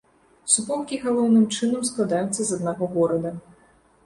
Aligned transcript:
Суполкі 0.53 0.97
галоўным 1.03 1.43
чынам 1.57 1.83
складаюцца 1.91 2.39
з 2.43 2.47
аднаго 2.59 2.89
горада. 2.97 3.37